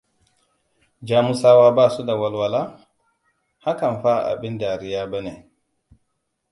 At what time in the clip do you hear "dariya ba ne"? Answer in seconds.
4.61-5.33